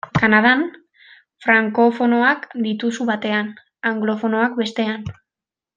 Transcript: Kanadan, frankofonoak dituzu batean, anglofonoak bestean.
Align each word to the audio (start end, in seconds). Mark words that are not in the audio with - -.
Kanadan, 0.19 0.61
frankofonoak 1.45 2.49
dituzu 2.69 3.07
batean, 3.11 3.53
anglofonoak 3.91 4.61
bestean. 4.65 5.07